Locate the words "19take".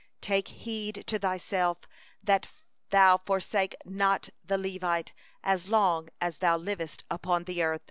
0.23-0.47